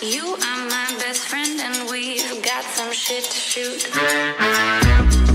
You 0.00 0.24
are 0.26 0.64
my 0.68 0.94
best 1.00 1.26
friend, 1.26 1.60
and 1.60 1.90
we've 1.90 2.40
got 2.44 2.62
some 2.62 2.92
shit 2.92 3.24
to 3.24 3.36
shoot. 3.36 5.27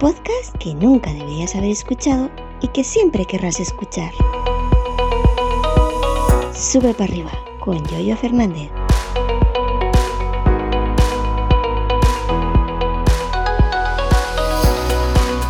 Podcast 0.00 0.56
que 0.58 0.72
nunca 0.72 1.12
deberías 1.12 1.54
haber 1.54 1.70
escuchado 1.70 2.30
y 2.62 2.68
que 2.68 2.82
siempre 2.82 3.26
querrás 3.26 3.60
escuchar. 3.60 4.10
Sube 6.54 6.94
para 6.94 7.04
arriba 7.04 7.30
con 7.60 7.86
Yoyo 7.86 8.16
Fernández. 8.16 8.70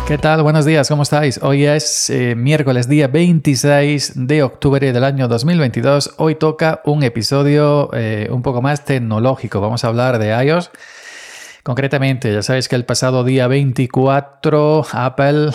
¿Qué 0.05 0.17
tal? 0.17 0.43
Buenos 0.43 0.65
días, 0.65 0.89
¿cómo 0.89 1.03
estáis? 1.03 1.41
Hoy 1.41 1.63
es 1.63 2.09
eh, 2.09 2.35
miércoles 2.35 2.89
día 2.89 3.07
26 3.07 4.27
de 4.27 4.43
octubre 4.43 4.91
del 4.91 5.05
año 5.05 5.29
2022. 5.29 6.15
Hoy 6.17 6.35
toca 6.35 6.81
un 6.83 7.03
episodio 7.03 7.89
eh, 7.93 8.27
un 8.29 8.41
poco 8.41 8.61
más 8.61 8.83
tecnológico. 8.83 9.61
Vamos 9.61 9.85
a 9.85 9.87
hablar 9.87 10.19
de 10.19 10.31
iOS. 10.45 10.71
Concretamente, 11.63 12.33
ya 12.33 12.41
sabéis 12.41 12.67
que 12.67 12.75
el 12.75 12.85
pasado 12.85 13.23
día 13.23 13.47
24 13.47 14.85
Apple 14.91 15.49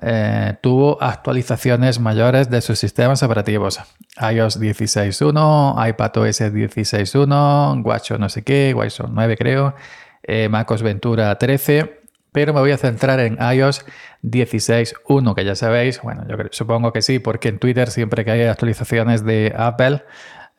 eh, 0.00 0.56
tuvo 0.62 1.02
actualizaciones 1.02 2.00
mayores 2.00 2.48
de 2.48 2.62
sus 2.62 2.78
sistemas 2.78 3.22
operativos. 3.22 3.80
iOS 4.16 4.58
16.1, 4.58 5.88
iPadOS 5.88 6.40
16.1, 6.40 7.84
WatchOS 7.84 8.18
no 8.18 8.28
sé 8.30 8.42
qué, 8.42 8.72
WatchOS 8.74 9.10
9 9.10 9.36
creo, 9.36 9.74
eh, 10.22 10.48
MacOS 10.48 10.82
Ventura 10.82 11.36
13 11.36 12.00
pero 12.32 12.54
me 12.54 12.60
voy 12.60 12.70
a 12.70 12.78
centrar 12.78 13.20
en 13.20 13.38
iOS 13.40 13.84
16.1, 14.22 15.34
que 15.34 15.44
ya 15.44 15.54
sabéis, 15.54 16.00
bueno, 16.02 16.24
yo 16.28 16.36
supongo 16.50 16.92
que 16.92 17.02
sí, 17.02 17.18
porque 17.18 17.48
en 17.48 17.58
Twitter 17.58 17.90
siempre 17.90 18.24
que 18.24 18.30
hay 18.30 18.42
actualizaciones 18.42 19.24
de 19.24 19.52
Apple, 19.56 20.04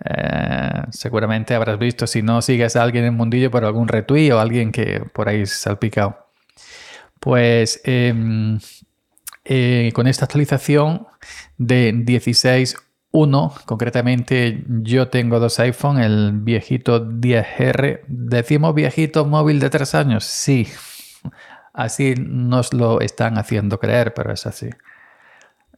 eh, 0.05 0.83
seguramente 0.91 1.55
habrás 1.55 1.79
visto, 1.79 2.07
si 2.07 2.21
no 2.21 2.41
sigues 2.41 2.75
a 2.75 2.83
alguien 2.83 3.05
en 3.05 3.11
el 3.11 3.17
mundillo 3.17 3.51
por 3.51 3.65
algún 3.65 3.87
retweet 3.87 4.31
o 4.31 4.39
alguien 4.39 4.71
que 4.71 5.03
por 5.13 5.29
ahí 5.29 5.45
salpicado. 5.45 6.27
Pues 7.19 7.81
em, 7.83 8.59
eh, 9.45 9.91
con 9.93 10.07
esta 10.07 10.25
actualización 10.25 11.07
de 11.57 11.93
16.1, 11.93 13.63
concretamente 13.65 14.63
yo 14.67 15.09
tengo 15.09 15.39
dos 15.39 15.59
iPhone, 15.59 15.99
el 15.99 16.31
viejito 16.33 17.05
10R, 17.05 18.01
decimos 18.07 18.73
viejito 18.73 19.25
móvil 19.25 19.59
de 19.59 19.69
tres 19.69 19.93
años, 19.95 20.23
sí, 20.23 20.67
Así 21.73 22.15
nos 22.17 22.73
lo 22.73 22.99
están 23.01 23.37
haciendo 23.37 23.79
creer, 23.79 24.13
pero 24.13 24.33
es 24.33 24.45
así. 24.45 24.69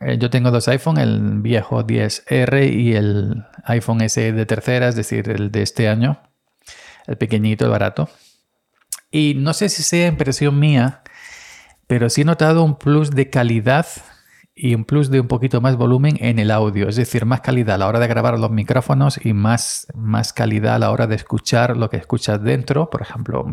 Eh, 0.05 0.17
Yo 0.17 0.29
tengo 0.29 0.51
dos 0.51 0.67
iPhone, 0.67 0.97
el 0.97 1.41
viejo 1.41 1.85
10R 1.85 2.71
y 2.73 2.95
el 2.95 3.45
iPhone 3.65 4.01
SE 4.09 4.31
de 4.31 4.45
tercera, 4.45 4.87
es 4.87 4.95
decir, 4.95 5.29
el 5.29 5.51
de 5.51 5.61
este 5.61 5.87
año, 5.87 6.21
el 7.07 7.17
pequeñito, 7.17 7.65
el 7.65 7.71
barato. 7.71 8.09
Y 9.11 9.35
no 9.35 9.53
sé 9.53 9.69
si 9.69 9.83
sea 9.83 10.07
impresión 10.07 10.59
mía, 10.59 11.01
pero 11.87 12.09
sí 12.09 12.21
he 12.21 12.25
notado 12.25 12.63
un 12.63 12.77
plus 12.77 13.11
de 13.11 13.29
calidad 13.29 13.85
y 14.55 14.75
un 14.75 14.85
plus 14.85 15.09
de 15.09 15.19
un 15.19 15.27
poquito 15.27 15.61
más 15.61 15.77
volumen 15.77 16.17
en 16.19 16.39
el 16.39 16.51
audio, 16.51 16.87
es 16.87 16.95
decir, 16.95 17.25
más 17.25 17.41
calidad 17.41 17.75
a 17.75 17.77
la 17.79 17.87
hora 17.87 17.99
de 17.99 18.07
grabar 18.07 18.37
los 18.37 18.51
micrófonos 18.51 19.23
y 19.23 19.33
más, 19.33 19.87
más 19.95 20.31
calidad 20.33 20.75
a 20.75 20.79
la 20.79 20.91
hora 20.91 21.07
de 21.07 21.15
escuchar 21.15 21.75
lo 21.75 21.89
que 21.89 21.97
escuchas 21.97 22.41
dentro. 22.43 22.89
Por 22.89 23.01
ejemplo, 23.01 23.45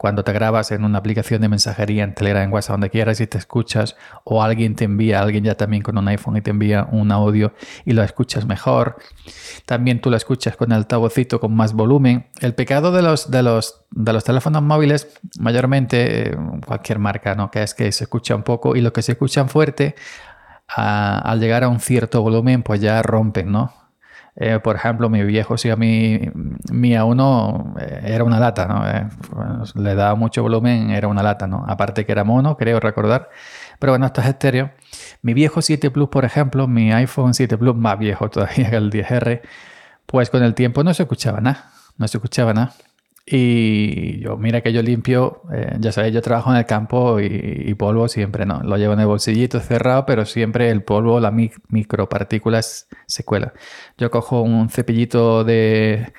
cuando 0.00 0.24
te 0.24 0.32
grabas 0.32 0.72
en 0.72 0.82
una 0.84 0.96
aplicación 0.96 1.42
de 1.42 1.50
mensajería 1.50 2.04
en 2.04 2.14
Telegram, 2.14 2.42
en 2.44 2.50
WhatsApp, 2.50 2.72
donde 2.72 2.88
quieras 2.88 3.20
y 3.20 3.26
te 3.26 3.36
escuchas, 3.36 3.96
o 4.24 4.42
alguien 4.42 4.74
te 4.74 4.84
envía, 4.84 5.20
alguien 5.20 5.44
ya 5.44 5.56
también 5.58 5.82
con 5.82 5.98
un 5.98 6.08
iPhone 6.08 6.38
y 6.38 6.40
te 6.40 6.48
envía 6.48 6.88
un 6.90 7.12
audio 7.12 7.52
y 7.84 7.92
lo 7.92 8.02
escuchas 8.02 8.46
mejor. 8.46 8.96
También 9.66 10.00
tú 10.00 10.08
lo 10.08 10.16
escuchas 10.16 10.56
con 10.56 10.72
el 10.72 10.78
altavocito 10.78 11.38
con 11.38 11.54
más 11.54 11.74
volumen. 11.74 12.28
El 12.40 12.54
pecado 12.54 12.92
de 12.92 13.02
los, 13.02 13.30
de 13.30 13.42
los, 13.42 13.84
de 13.90 14.14
los 14.14 14.24
teléfonos 14.24 14.62
móviles, 14.62 15.06
mayormente 15.38 16.30
eh, 16.30 16.36
cualquier 16.66 16.98
marca, 16.98 17.34
¿no? 17.34 17.50
Que 17.50 17.62
es 17.62 17.74
que 17.74 17.92
se 17.92 18.04
escucha 18.04 18.34
un 18.34 18.42
poco 18.42 18.76
y 18.76 18.80
lo 18.80 18.94
que 18.94 19.02
se 19.02 19.12
escuchan 19.12 19.50
fuerte, 19.50 19.96
a- 20.66 21.18
al 21.18 21.40
llegar 21.40 21.62
a 21.62 21.68
un 21.68 21.78
cierto 21.78 22.22
volumen, 22.22 22.62
pues 22.62 22.80
ya 22.80 23.02
rompen, 23.02 23.52
¿no? 23.52 23.74
Eh, 24.42 24.58
por 24.58 24.74
ejemplo, 24.74 25.10
mi 25.10 25.22
viejo 25.22 25.58
Xiaomi 25.58 26.30
Mi 26.72 26.92
A1 26.92 27.74
eh, 27.78 28.00
era 28.04 28.24
una 28.24 28.40
lata, 28.40 28.66
¿no? 28.66 28.88
Eh, 28.88 29.06
le 29.74 29.94
daba 29.94 30.14
mucho 30.14 30.40
volumen, 30.42 30.88
era 30.88 31.08
una 31.08 31.22
lata, 31.22 31.46
¿no? 31.46 31.62
Aparte 31.68 32.06
que 32.06 32.12
era 32.12 32.24
mono, 32.24 32.56
creo 32.56 32.80
recordar. 32.80 33.28
Pero 33.78 33.92
bueno, 33.92 34.06
esto 34.06 34.22
es 34.22 34.28
estéreo. 34.28 34.70
Mi 35.20 35.34
viejo 35.34 35.60
7 35.60 35.90
Plus, 35.90 36.08
por 36.08 36.24
ejemplo, 36.24 36.66
mi 36.66 36.90
iPhone 36.90 37.34
7 37.34 37.58
Plus, 37.58 37.76
más 37.76 37.98
viejo 37.98 38.30
todavía 38.30 38.70
que 38.70 38.76
el 38.76 38.90
10R, 38.90 39.42
pues 40.06 40.30
con 40.30 40.42
el 40.42 40.54
tiempo 40.54 40.82
no 40.84 40.94
se 40.94 41.02
escuchaba 41.02 41.42
nada, 41.42 41.72
no 41.98 42.08
se 42.08 42.16
escuchaba 42.16 42.54
nada. 42.54 42.72
Y 43.32 44.18
yo, 44.20 44.36
mira 44.36 44.60
que 44.60 44.72
yo 44.72 44.82
limpio, 44.82 45.42
eh, 45.52 45.76
ya 45.78 45.92
sabéis, 45.92 46.14
yo 46.14 46.20
trabajo 46.20 46.50
en 46.50 46.56
el 46.56 46.66
campo 46.66 47.20
y, 47.20 47.72
polvo 47.74 48.08
siempre, 48.08 48.44
¿no? 48.44 48.60
Lo 48.64 48.76
llevo 48.76 48.94
en 48.94 49.00
el 49.00 49.06
bolsillito 49.06 49.60
cerrado, 49.60 50.04
pero 50.04 50.26
siempre 50.26 50.68
el 50.70 50.82
polvo, 50.82 51.20
las 51.20 51.32
mi- 51.32 51.52
micropartículas 51.68 52.88
se 53.06 53.24
cuelan. 53.24 53.52
Yo 53.96 54.10
cojo 54.10 54.42
un 54.42 54.68
cepillito 54.68 55.44
de 55.44 56.12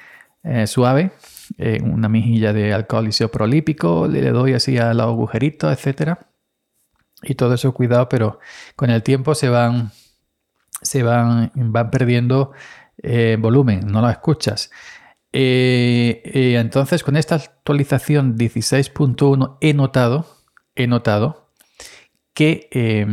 eh, 0.43 0.67
suave, 0.67 1.11
eh, 1.57 1.79
una 1.83 2.07
mejilla 2.07 2.53
de 2.53 2.73
alcohol 2.73 3.09
isopropílico, 3.09 4.07
le 4.07 4.29
doy 4.31 4.53
así 4.53 4.77
a 4.77 4.93
los 4.93 5.07
agujeritos, 5.07 5.69
etcétera. 5.73 6.29
Y 7.23 7.35
todo 7.35 7.53
eso 7.55 7.73
cuidado, 7.73 8.07
pero 8.07 8.39
con 8.77 8.89
el 8.89 9.03
tiempo 9.03 9.35
se 9.35 9.49
van, 9.49 9.91
se 10.81 11.03
van, 11.03 11.51
van 11.55 11.91
perdiendo 11.91 12.53
volumen, 13.39 13.87
no 13.87 13.99
lo 14.01 14.09
escuchas. 14.09 14.69
Eh, 15.33 16.21
eh, 16.25 16.57
entonces, 16.59 17.03
con 17.03 17.15
esta 17.15 17.35
actualización 17.35 18.37
16.1 18.37 19.57
he 19.61 19.73
notado, 19.73 20.25
he 20.75 20.87
notado 20.87 21.49
que 22.33 22.69
eh, 22.71 23.05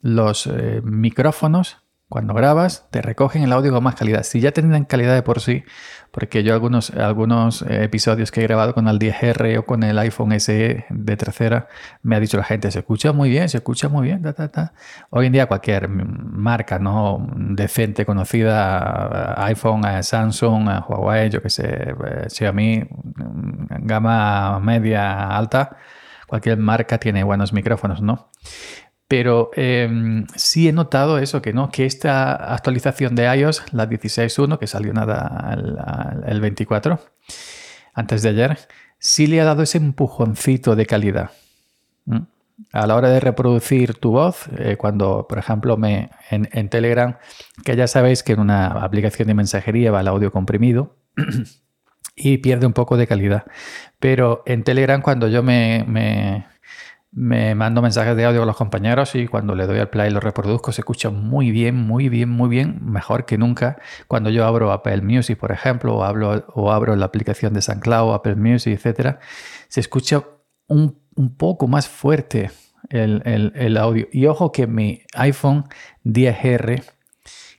los 0.00 0.46
eh, 0.46 0.80
micrófonos, 0.84 1.78
cuando 2.08 2.32
grabas, 2.32 2.86
te 2.90 3.02
recogen 3.02 3.42
el 3.42 3.52
audio 3.52 3.70
con 3.70 3.84
más 3.84 3.94
calidad. 3.94 4.22
Si 4.22 4.40
ya 4.40 4.52
tenían 4.52 4.86
calidad 4.86 5.14
de 5.14 5.22
por 5.22 5.40
sí, 5.40 5.64
porque 6.10 6.42
yo 6.42 6.54
algunos, 6.54 6.90
algunos 6.90 7.60
eh, 7.62 7.84
episodios 7.84 8.30
que 8.30 8.40
he 8.40 8.44
grabado 8.44 8.72
con 8.72 8.88
el 8.88 8.98
10R 8.98 9.58
o 9.58 9.66
con 9.66 9.82
el 9.82 9.98
iPhone 9.98 10.32
SE 10.40 10.86
de 10.88 11.16
tercera, 11.18 11.68
me 12.02 12.16
ha 12.16 12.20
dicho 12.20 12.38
la 12.38 12.44
gente, 12.44 12.70
se 12.70 12.78
escucha 12.78 13.12
muy 13.12 13.28
bien, 13.28 13.50
se 13.50 13.58
escucha 13.58 13.90
muy 13.90 14.06
bien. 14.06 14.22
Ta, 14.22 14.32
ta, 14.32 14.50
ta. 14.50 14.72
Hoy 15.10 15.26
en 15.26 15.32
día 15.32 15.46
cualquier 15.46 15.88
marca 15.88 16.78
no 16.78 17.26
decente, 17.36 18.06
conocida, 18.06 19.36
eh, 19.38 19.42
iPhone, 19.52 19.84
eh, 19.84 20.02
Samsung, 20.02 20.68
eh, 20.70 20.80
Huawei, 20.88 21.28
yo 21.28 21.42
que 21.42 21.50
sé, 21.50 21.66
eh, 21.66 22.26
Xiaomi, 22.30 22.78
mm, 22.80 23.86
gama 23.86 24.60
media 24.60 25.36
alta, 25.36 25.76
cualquier 26.26 26.56
marca 26.56 26.96
tiene 26.96 27.22
buenos 27.22 27.52
micrófonos, 27.52 28.00
¿no? 28.00 28.30
Pero 29.08 29.50
eh, 29.56 30.24
sí 30.36 30.68
he 30.68 30.72
notado 30.72 31.18
eso, 31.18 31.40
que 31.40 31.54
no, 31.54 31.70
que 31.70 31.86
esta 31.86 32.34
actualización 32.54 33.14
de 33.14 33.24
iOS, 33.34 33.72
la 33.72 33.88
16.1, 33.88 34.58
que 34.58 34.66
salió 34.66 34.92
nada 34.92 35.54
el, 35.54 35.78
al- 35.78 36.24
el 36.26 36.40
24, 36.42 37.00
antes 37.94 38.22
de 38.22 38.28
ayer, 38.28 38.58
sí 38.98 39.26
le 39.26 39.40
ha 39.40 39.44
dado 39.44 39.62
ese 39.62 39.78
empujoncito 39.78 40.76
de 40.76 40.84
calidad. 40.86 41.30
A 42.72 42.86
la 42.86 42.96
hora 42.96 43.08
de 43.08 43.20
reproducir 43.20 43.94
tu 43.94 44.10
voz, 44.10 44.46
eh, 44.58 44.76
cuando, 44.76 45.26
por 45.28 45.38
ejemplo, 45.38 45.76
me, 45.76 46.10
en, 46.30 46.68
Telegram, 46.68 47.16
que 47.64 47.76
ya 47.76 47.86
sabéis 47.86 48.22
que 48.22 48.32
en 48.32 48.40
una 48.40 48.66
aplicación 48.66 49.28
de 49.28 49.34
mensajería 49.34 49.90
va 49.92 50.00
el 50.00 50.08
audio 50.08 50.32
comprimido 50.32 50.96
y 52.16 52.38
pierde 52.38 52.66
un 52.66 52.72
poco 52.72 52.96
de 52.96 53.06
calidad. 53.06 53.44
Pero 54.00 54.42
en 54.44 54.64
Telegram, 54.64 55.00
cuando 55.00 55.28
yo 55.28 55.42
me, 55.42 56.46
me 57.10 57.54
mando 57.54 57.80
mensajes 57.82 58.14
de 58.16 58.24
audio 58.26 58.42
a 58.42 58.46
los 58.46 58.56
compañeros 58.56 59.14
y 59.14 59.26
cuando 59.26 59.54
le 59.54 59.66
doy 59.66 59.78
al 59.78 59.88
play 59.88 60.10
lo 60.10 60.20
reproduzco 60.20 60.72
se 60.72 60.82
escucha 60.82 61.08
muy 61.10 61.50
bien, 61.50 61.74
muy 61.74 62.08
bien, 62.08 62.28
muy 62.28 62.48
bien, 62.50 62.78
mejor 62.82 63.24
que 63.24 63.38
nunca. 63.38 63.78
Cuando 64.08 64.28
yo 64.30 64.44
abro 64.46 64.72
Apple 64.72 65.00
Music, 65.00 65.38
por 65.38 65.50
ejemplo, 65.52 65.96
o, 65.96 66.70
abro 66.72 66.96
la 66.96 67.06
aplicación 67.06 67.54
de 67.54 67.62
SoundCloud, 67.62 68.14
Apple 68.14 68.36
Music, 68.36 68.74
etcétera, 68.74 69.20
se 69.68 69.80
escucha 69.80 70.22
un, 70.66 70.98
poco 71.36 71.66
más 71.66 71.88
fuerte 71.88 72.50
el, 72.90 73.22
el- 73.24 73.52
el 73.56 73.76
audio. 73.76 74.06
Y 74.12 74.26
ojo 74.26 74.52
que 74.52 74.66
mi 74.66 75.00
iPhone 75.14 75.64
10R, 76.04 76.84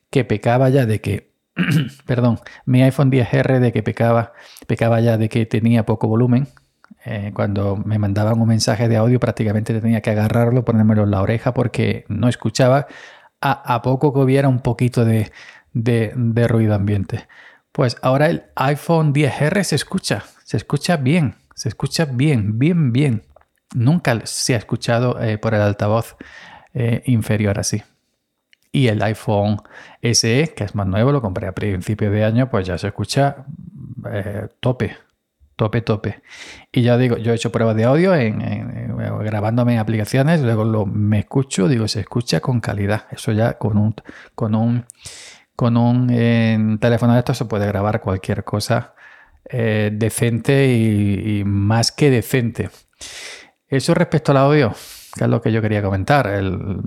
que 0.10 0.24
pecaba 0.26 0.70
ya 0.70 0.86
de 0.86 1.02
que, 1.02 1.34
perdón, 2.06 2.40
mi 2.66 2.84
iPhone 2.84 3.12
10R 3.12 3.60
de 3.60 3.72
que 3.74 3.84
pecaba, 3.84 4.32
pecaba 4.68 5.02
ya 5.02 5.18
de 5.18 5.28
que 5.28 5.46
tenía 5.46 5.86
poco 5.86 6.08
volumen. 6.08 6.48
Eh, 7.06 7.32
cuando 7.34 7.78
me 7.78 7.98
mandaban 7.98 8.42
un 8.42 8.48
mensaje 8.48 8.90
de 8.90 8.98
audio 8.98 9.20
prácticamente 9.20 9.80
tenía 9.80 10.02
que 10.02 10.10
agarrarlo, 10.10 10.66
ponérmelo 10.66 11.04
en 11.04 11.12
la 11.12 11.22
oreja 11.22 11.54
porque 11.54 12.06
no 12.10 12.28
escuchaba 12.28 12.88
a, 13.42 13.82
poco 13.82 14.14
que 14.14 14.20
hubiera 14.20 14.50
un 14.50 14.60
poquito 14.60 15.06
de, 15.06 15.32
ruido 16.48 16.76
ambiente. 16.76 17.28
Pues 17.72 17.96
ahora 18.02 18.30
el 18.30 18.44
iPhone 18.56 19.14
10R 19.14 19.64
se 19.64 19.76
escucha, 19.76 20.26
se 20.44 20.58
escucha 20.58 20.98
bien, 20.98 21.36
se 21.56 21.70
escucha 21.70 22.06
bien, 22.06 22.60
bien, 22.60 22.92
bien. 22.92 23.24
Nunca 23.74 24.20
se 24.26 24.56
ha 24.56 24.58
escuchado 24.58 25.22
eh, 25.22 25.38
por 25.38 25.54
el 25.54 25.62
altavoz 25.62 26.18
eh, 26.74 27.02
inferior 27.06 27.60
así. 27.60 27.82
Y 28.72 28.88
el 28.88 29.02
iPhone 29.02 29.58
SE, 30.02 30.54
que 30.56 30.64
es 30.66 30.76
más 30.76 30.86
nuevo, 30.86 31.12
lo 31.14 31.22
compré 31.22 31.48
a 31.48 31.54
principio 31.54 32.12
de 32.12 32.26
año, 32.26 32.50
pues 32.50 32.68
ya 32.68 32.78
se 32.78 32.88
escucha 32.88 33.46
tope, 34.60 34.96
tope, 35.60 35.82
tope. 35.82 36.22
Y 36.72 36.84
ya 36.84 36.98
digo, 36.98 37.18
yo 37.18 37.34
he 37.34 37.36
hecho 37.36 37.52
pruebas 37.52 37.76
de 37.76 37.84
audio 37.84 38.16
en, 38.16 38.40
grabándome 39.20 39.74
en 39.74 39.80
aplicaciones, 39.80 40.42
luego 40.42 40.64
lo, 40.64 40.86
me 40.86 41.20
escucho, 41.20 41.68
digo, 41.68 41.88
se 41.90 42.00
escucha 42.00 42.40
con 42.40 42.62
calidad. 42.62 43.08
Eso 43.12 43.34
ya 43.34 43.58
con 43.58 43.78
un, 43.78 43.94
con 44.36 44.56
un, 44.56 44.86
con 45.58 45.76
un 45.76 46.10
eh, 46.12 46.78
teléfono 46.80 47.14
de 47.14 47.20
estos 47.20 47.38
se 47.38 47.46
puede 47.46 47.68
grabar 47.68 48.00
cualquier 48.00 48.46
cosa 48.46 48.96
eh, 49.50 49.92
decente 49.94 50.68
y, 50.68 51.40
y 51.40 51.44
más 51.44 51.92
que 51.92 52.10
decente. 52.10 52.70
Eso 53.68 53.94
respecto 53.94 54.32
al 54.32 54.38
audio, 54.38 54.74
que 55.14 55.26
es 55.26 55.30
lo 55.30 55.42
que 55.42 55.52
yo 55.52 55.62
quería 55.62 55.82
comentar. 55.82 56.28
El, 56.28 56.80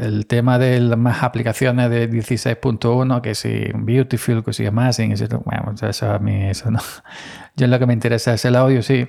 el 0.00 0.26
tema 0.26 0.58
de 0.58 0.80
las 0.80 1.22
aplicaciones 1.22 1.90
de 1.90 2.10
16.1, 2.10 3.20
que 3.20 3.34
si 3.34 3.66
Beautiful, 3.74 4.44
que 4.44 4.52
si 4.52 4.66
Amazing, 4.66 5.12
etc. 5.12 5.36
Bueno, 5.44 5.74
eso 5.80 6.10
a 6.10 6.18
mí 6.18 6.44
eso 6.44 6.70
no. 6.70 6.80
Yo 7.56 7.66
lo 7.66 7.78
que 7.78 7.86
me 7.86 7.94
interesa 7.94 8.34
es 8.34 8.44
el 8.44 8.56
audio, 8.56 8.82
sí. 8.82 9.08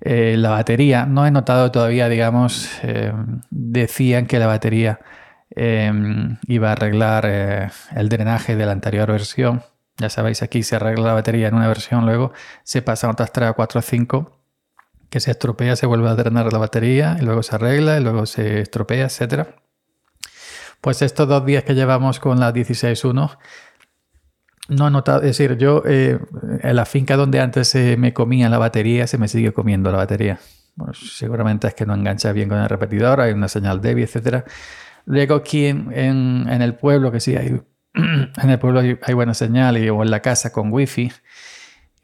Eh, 0.00 0.36
la 0.36 0.50
batería, 0.50 1.06
no 1.06 1.26
he 1.26 1.30
notado 1.30 1.70
todavía, 1.70 2.08
digamos, 2.08 2.68
eh, 2.82 3.12
decían 3.50 4.26
que 4.26 4.38
la 4.38 4.46
batería 4.46 5.00
eh, 5.54 5.92
iba 6.48 6.68
a 6.68 6.72
arreglar 6.72 7.24
eh, 7.26 7.70
el 7.94 8.08
drenaje 8.08 8.56
de 8.56 8.66
la 8.66 8.72
anterior 8.72 9.10
versión. 9.10 9.62
Ya 9.96 10.10
sabéis, 10.10 10.42
aquí 10.42 10.62
se 10.62 10.76
arregla 10.76 11.06
la 11.06 11.12
batería 11.14 11.48
en 11.48 11.54
una 11.54 11.68
versión, 11.68 12.04
luego 12.04 12.32
se 12.64 12.82
pasa 12.82 13.06
a 13.06 13.10
otras 13.10 13.32
3 13.32 13.50
o 13.50 13.54
4 13.54 13.78
o 13.78 13.82
5 13.82 14.32
que 15.08 15.20
se 15.20 15.30
estropea, 15.30 15.76
se 15.76 15.86
vuelve 15.86 16.08
a 16.08 16.14
drenar 16.14 16.52
la 16.52 16.58
batería 16.58 17.16
y 17.20 17.24
luego 17.24 17.42
se 17.42 17.54
arregla 17.54 17.96
y 17.98 18.02
luego 18.02 18.26
se 18.26 18.60
estropea, 18.60 19.06
etcétera. 19.06 19.65
Pues 20.86 21.02
estos 21.02 21.26
dos 21.26 21.44
días 21.44 21.64
que 21.64 21.74
llevamos 21.74 22.20
con 22.20 22.38
la 22.38 22.52
16.1 22.54 23.38
no 24.68 24.86
he 24.86 24.90
notado, 24.92 25.22
es 25.22 25.36
decir, 25.36 25.58
yo 25.58 25.82
eh, 25.84 26.16
en 26.62 26.76
la 26.76 26.84
finca 26.84 27.16
donde 27.16 27.40
antes 27.40 27.66
se 27.66 27.96
me 27.96 28.12
comía 28.12 28.48
la 28.48 28.58
batería, 28.58 29.08
se 29.08 29.18
me 29.18 29.26
sigue 29.26 29.52
comiendo 29.52 29.90
la 29.90 29.96
batería. 29.98 30.38
Seguramente 30.92 31.66
es 31.66 31.74
que 31.74 31.86
no 31.86 31.94
engancha 31.94 32.30
bien 32.30 32.48
con 32.48 32.58
el 32.58 32.68
repetidor, 32.68 33.20
hay 33.20 33.32
una 33.32 33.48
señal 33.48 33.80
débil, 33.80 34.04
etcétera. 34.04 34.44
Luego 35.06 35.34
aquí 35.34 35.66
en, 35.66 36.46
el 36.48 36.74
pueblo, 36.76 37.10
que 37.10 37.18
sí 37.18 37.34
hay, 37.34 37.60
en 37.94 38.48
el 38.48 38.58
pueblo 38.60 38.78
hay, 38.78 38.96
hay 39.02 39.14
buena 39.14 39.34
señal 39.34 39.78
y, 39.78 39.88
o 39.90 40.04
en 40.04 40.10
la 40.12 40.22
casa 40.22 40.52
con 40.52 40.72
wifi, 40.72 41.10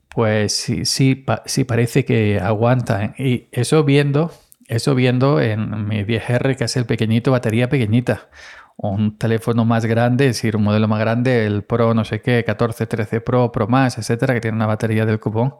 pues 0.08 0.52
sí, 0.52 0.86
sí, 0.86 1.14
pa- 1.14 1.44
sí 1.46 1.62
parece 1.62 2.04
que 2.04 2.40
aguanta. 2.40 3.14
Y 3.16 3.46
eso 3.52 3.84
viendo, 3.84 4.32
eso 4.66 4.96
viendo 4.96 5.40
en 5.40 5.86
mi 5.86 6.02
10R, 6.02 6.56
que 6.56 6.64
es 6.64 6.76
el 6.76 6.84
pequeñito, 6.84 7.30
batería 7.30 7.68
pequeñita. 7.68 8.28
Un 8.76 9.18
teléfono 9.18 9.64
más 9.64 9.84
grande, 9.86 10.28
es 10.28 10.36
decir, 10.36 10.56
un 10.56 10.64
modelo 10.64 10.88
más 10.88 11.00
grande, 11.00 11.46
el 11.46 11.62
Pro 11.64 11.94
no 11.94 12.04
sé 12.04 12.20
qué, 12.20 12.44
14, 12.44 12.86
13 12.86 13.20
Pro, 13.20 13.52
Pro 13.52 13.68
más, 13.68 13.98
etcétera, 13.98 14.34
que 14.34 14.40
tiene 14.40 14.56
una 14.56 14.66
batería 14.66 15.06
del 15.06 15.20
cupón. 15.20 15.54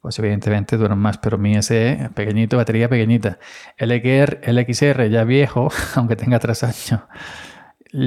Pues 0.00 0.18
evidentemente 0.20 0.76
duran 0.76 0.98
más, 0.98 1.18
pero 1.18 1.36
mi 1.38 1.60
SE, 1.62 2.10
pequeñito, 2.14 2.56
batería 2.56 2.88
pequeñita. 2.88 3.38
El 3.76 3.90
XR, 3.90 5.10
ya 5.10 5.24
viejo, 5.24 5.68
aunque 5.96 6.16
tenga 6.16 6.38
3 6.38 6.62
años, 6.64 7.00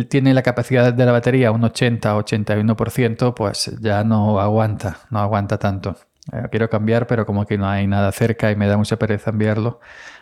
tiene 0.09 0.33
la 0.33 0.44
capacidad 0.44 0.94
de 0.94 1.06
la 1.06 1.12
batería 1.12 1.51
un 1.51 1.62
80-81%, 1.62 3.33
pues 3.33 3.71
ya 3.81 4.03
no 4.03 4.39
aguanta, 4.39 5.00
no 5.09 5.19
aguanta 5.19 5.57
tanto. 5.57 5.95
Eh, 6.31 6.44
quiero 6.51 6.69
cambiar, 6.69 7.07
pero 7.07 7.25
como 7.25 7.45
que 7.45 7.57
no 7.57 7.68
hay 7.68 7.88
nada 7.88 8.12
cerca 8.12 8.51
y 8.51 8.56
me 8.56 8.68
da 8.68 8.77
mucha 8.77 8.97
pereza 8.97 9.31
enviarlo 9.31 9.80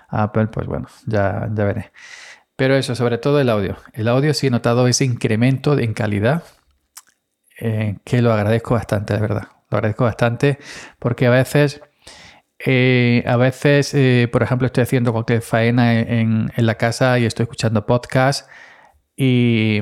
a 0.09 0.23
Apple, 0.23 0.47
pues 0.47 0.67
bueno, 0.67 0.87
ya, 1.05 1.49
ya 1.53 1.63
veré. 1.65 1.91
Pero 2.57 2.75
eso, 2.75 2.95
sobre 2.95 3.17
todo 3.19 3.39
el 3.39 3.49
audio. 3.49 3.77
El 3.93 4.09
audio 4.09 4.33
sí 4.33 4.47
he 4.47 4.49
notado 4.49 4.87
ese 4.87 5.05
incremento 5.05 5.79
en 5.79 5.93
calidad, 5.93 6.43
eh, 7.59 7.97
que 8.03 8.21
lo 8.21 8.33
agradezco 8.33 8.73
bastante, 8.73 9.13
de 9.13 9.21
verdad. 9.21 9.47
Lo 9.69 9.77
agradezco 9.77 10.03
bastante 10.03 10.59
porque 10.99 11.27
a 11.27 11.29
veces... 11.29 11.81
Eh, 12.65 13.23
a 13.27 13.37
veces, 13.37 13.93
eh, 13.93 14.27
por 14.31 14.41
ejemplo, 14.41 14.65
estoy 14.65 14.81
haciendo 14.81 15.13
cualquier 15.13 15.43
faena 15.43 15.99
en, 15.99 16.51
en 16.55 16.65
la 16.65 16.73
casa 16.73 17.19
y 17.19 17.25
estoy 17.25 17.43
escuchando 17.43 17.85
podcast 17.85 18.49
y, 19.15 19.81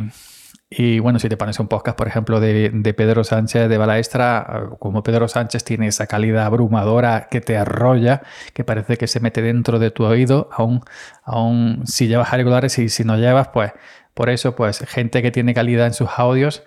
y, 0.77 1.00
bueno, 1.00 1.19
si 1.19 1.30
te 1.30 1.38
pones 1.38 1.60
un 1.60 1.68
podcast, 1.68 1.98
por 1.98 2.07
ejemplo, 2.07 2.39
de, 2.39 2.69
Pedro 2.98 3.24
Sánchez 3.24 3.69
de 3.69 3.77
Balaestra, 3.77 4.69
como 4.80 5.04
Pedro 5.04 5.27
Sánchez 5.27 5.63
tiene 5.63 5.88
esa 5.88 6.07
calidad 6.07 6.45
abrumadora 6.45 7.27
que 7.31 7.39
te 7.39 7.56
arrolla, 7.57 8.24
que 8.54 8.63
parece 8.63 8.98
que 8.98 9.07
se 9.07 9.19
mete 9.22 9.42
dentro 9.42 9.80
de 9.80 9.92
tu 9.92 10.04
oído, 10.06 10.50
aún, 10.51 10.81
aún 11.24 11.83
si 11.86 12.07
llevas 12.07 12.31
auriculares 12.33 12.77
y 12.80 12.89
si 12.89 13.04
no 13.06 13.16
llevas, 13.18 13.48
pues 13.50 13.72
por 14.13 14.30
eso, 14.30 14.56
pues 14.56 14.80
gente 14.88 15.22
que 15.22 15.31
tiene 15.31 15.54
calidad 15.54 15.88
en 15.88 15.94
sus 15.94 16.10
audios. 16.18 16.63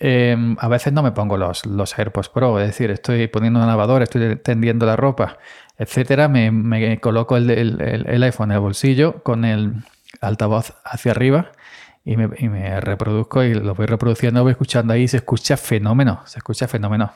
eh, 0.00 0.36
a 0.58 0.68
veces 0.68 0.92
no 0.92 1.02
me 1.02 1.12
pongo 1.12 1.36
los, 1.36 1.66
los 1.66 1.98
AirPods 1.98 2.28
Pro, 2.28 2.58
es 2.60 2.66
decir, 2.66 2.90
estoy 2.90 3.28
poniendo 3.28 3.58
una 3.60 3.68
lavadora, 3.68 4.04
estoy 4.04 4.36
tendiendo 4.36 4.86
la 4.86 4.96
ropa, 4.96 5.38
etcétera. 5.78 6.28
Me, 6.28 6.50
me 6.50 7.00
coloco 7.00 7.36
el, 7.36 7.50
el- 7.50 7.80
el- 7.80 8.06
el 8.08 8.22
iPhone 8.24 8.50
en 8.50 8.56
el 8.56 8.60
bolsillo 8.60 9.22
con 9.22 9.44
el 9.44 9.74
altavoz 10.20 10.74
hacia 10.84 11.12
arriba 11.12 11.52
y 12.04 12.16
me, 12.16 12.80
reproduzco 12.80 13.42
y 13.42 13.54
lo 13.54 13.74
voy 13.74 13.86
reproduciendo, 13.86 14.42
voy 14.42 14.52
escuchando 14.52 14.92
ahí 14.92 15.08
se 15.08 15.16
escucha 15.18 15.56
fenómeno, 15.56 16.20
se 16.26 16.38
escucha 16.38 16.68
fenómeno. 16.68 17.12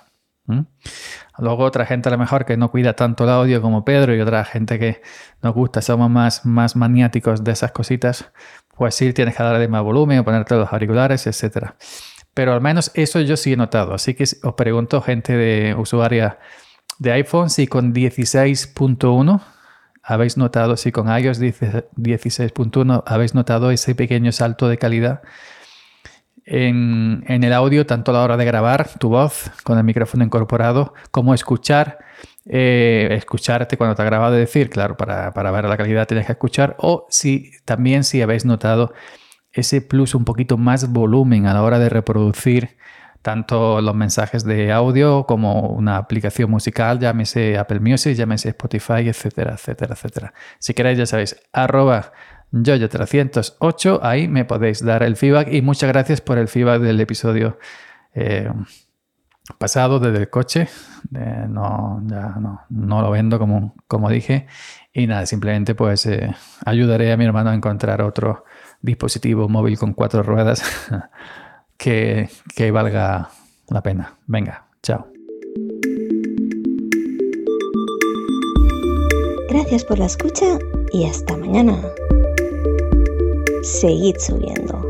Luego 1.36 1.64
otra 1.64 1.84
gente 1.84 2.08
a 2.08 2.12
lo 2.12 2.16
mejor 2.16 2.46
que 2.46 2.56
no 2.56 2.70
cuida 2.70 2.94
tanto 2.94 3.24
el 3.24 3.30
audio 3.30 3.60
como 3.60 3.84
Pedro 3.84 4.14
y 4.14 4.20
otra 4.20 4.46
gente 4.46 4.78
que 4.78 5.02
nos 5.42 5.54
gusta, 5.54 5.82
somos 5.82 6.10
más, 6.10 6.46
más 6.46 6.74
maniáticos 6.74 7.44
de 7.44 7.52
esas 7.52 7.72
cositas, 7.72 8.32
pues 8.74 8.94
sí 8.94 9.12
tienes 9.12 9.36
que 9.36 9.42
darle 9.42 9.68
más 9.68 9.82
volumen, 9.82 10.24
ponerte 10.24 10.54
los 10.54 10.72
auriculares, 10.72 11.26
etcétera. 11.26 11.76
Pero 12.32 12.54
al 12.54 12.62
menos 12.62 12.90
eso 12.94 13.20
yo 13.20 13.36
sí 13.36 13.52
he 13.52 13.56
notado. 13.56 13.92
Así 13.92 14.14
que 14.14 14.24
os 14.24 14.54
pregunto, 14.54 15.02
gente 15.02 15.36
de 15.36 15.74
usuaria 15.74 16.38
de 16.98 17.12
iPhone, 17.12 17.50
si 17.50 17.66
con 17.66 17.92
16.1 17.92 19.42
habéis 20.08 20.38
notado, 20.38 20.78
si 20.78 20.90
con 20.90 21.06
iOS 21.06 21.38
16.1 21.38 23.02
habéis 23.04 23.34
notado 23.34 23.70
ese 23.70 23.94
pequeño 23.94 24.32
salto 24.32 24.66
de 24.66 24.78
calidad 24.78 25.20
en, 26.46 27.24
en 27.28 27.44
el 27.44 27.52
audio, 27.52 27.84
tanto 27.84 28.10
a 28.10 28.14
la 28.14 28.22
hora 28.22 28.38
de 28.38 28.46
grabar 28.46 28.88
tu 28.98 29.10
voz 29.10 29.50
con 29.64 29.76
el 29.76 29.84
micrófono 29.84 30.24
incorporado, 30.24 30.94
como 31.10 31.34
escuchar, 31.34 31.98
eh, 32.46 33.08
escucharte 33.10 33.76
cuando 33.76 33.94
te 33.94 34.00
ha 34.00 34.06
grabado, 34.06 34.34
es 34.36 34.40
decir, 34.40 34.70
claro, 34.70 34.96
para, 34.96 35.34
para 35.34 35.50
ver 35.50 35.66
la 35.66 35.76
calidad 35.76 36.08
tienes 36.08 36.24
que 36.24 36.32
escuchar, 36.32 36.74
o 36.78 37.06
si 37.10 37.50
también 37.66 38.02
si 38.02 38.22
habéis 38.22 38.46
notado 38.46 38.94
ese 39.52 39.82
plus 39.82 40.14
un 40.14 40.24
poquito 40.24 40.56
más 40.56 40.90
volumen 40.90 41.46
a 41.46 41.52
la 41.52 41.62
hora 41.62 41.78
de 41.78 41.90
reproducir 41.90 42.78
tanto 43.22 43.80
los 43.80 43.94
mensajes 43.94 44.44
de 44.44 44.72
audio 44.72 45.24
como 45.26 45.68
una 45.68 45.96
aplicación 45.96 46.50
musical, 46.50 46.98
llámese 46.98 47.58
Apple 47.58 47.80
Music, 47.80 48.14
llámese 48.14 48.50
Spotify, 48.50 49.08
etcétera, 49.08 49.54
etcétera, 49.54 49.94
etcétera. 49.94 50.34
Si 50.58 50.74
queréis, 50.74 50.98
ya 50.98 51.06
sabéis, 51.06 51.36
arroba 51.52 52.12
yoyo308, 52.52 54.00
ahí 54.02 54.28
me 54.28 54.44
podéis 54.44 54.84
dar 54.84 55.02
el 55.02 55.16
feedback 55.16 55.52
y 55.52 55.62
muchas 55.62 55.88
gracias 55.88 56.20
por 56.20 56.38
el 56.38 56.48
feedback 56.48 56.80
del 56.80 57.00
episodio 57.00 57.58
eh, 58.14 58.50
pasado 59.58 59.98
desde 59.98 60.18
el 60.18 60.30
coche. 60.30 60.68
Eh, 61.14 61.46
no, 61.48 62.02
ya 62.06 62.36
no, 62.40 62.62
no 62.68 63.02
lo 63.02 63.10
vendo 63.10 63.38
como, 63.38 63.74
como 63.86 64.10
dije. 64.10 64.46
Y 64.92 65.06
nada, 65.06 65.26
simplemente 65.26 65.74
pues 65.74 66.06
eh, 66.06 66.34
ayudaré 66.64 67.12
a 67.12 67.16
mi 67.16 67.24
hermano 67.24 67.50
a 67.50 67.54
encontrar 67.54 68.02
otro 68.02 68.44
dispositivo 68.80 69.48
móvil 69.48 69.78
con 69.78 69.92
cuatro 69.92 70.22
ruedas 70.22 70.62
que, 71.78 72.28
que 72.54 72.70
valga 72.70 73.30
la 73.68 73.82
pena. 73.82 74.18
Venga, 74.26 74.66
chao. 74.82 75.06
Gracias 79.48 79.84
por 79.84 79.98
la 79.98 80.06
escucha 80.06 80.58
y 80.92 81.06
hasta 81.06 81.36
mañana. 81.36 81.80
Seguid 83.62 84.16
subiendo. 84.18 84.87